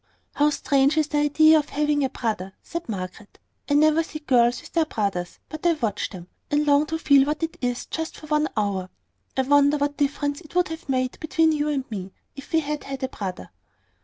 "How 0.33 0.49
strange 0.49 0.97
is 0.97 1.09
the 1.09 1.19
idea 1.19 1.59
of 1.59 1.69
having 1.69 2.03
a 2.03 2.09
brother!" 2.09 2.53
said 2.63 2.89
Margaret. 2.89 3.37
"I 3.69 3.75
never 3.75 4.01
see 4.01 4.17
girls 4.17 4.59
with 4.59 4.73
their 4.73 4.87
brothers 4.87 5.37
but 5.47 5.63
I 5.63 5.73
watch 5.73 6.09
them, 6.09 6.25
and 6.49 6.65
long 6.65 6.87
to 6.87 6.97
feel 6.97 7.23
what 7.27 7.43
it 7.43 7.55
is, 7.61 7.85
just 7.85 8.17
for 8.17 8.25
one 8.25 8.49
hour. 8.57 8.89
I 9.37 9.43
wonder 9.43 9.77
what 9.77 9.97
difference 9.97 10.41
it 10.41 10.55
would 10.55 10.69
have 10.69 10.89
made 10.89 11.19
between 11.19 11.51
you 11.51 11.69
and 11.69 11.85
me, 11.91 12.13
if 12.35 12.51
we 12.51 12.61
had 12.61 12.85
had 12.85 13.03
a 13.03 13.09
brother." 13.09 13.51